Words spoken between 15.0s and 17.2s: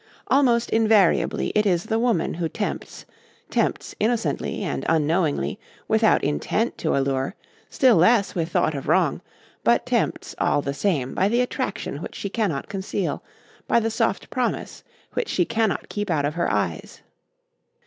which she cannot keep out of her eyes.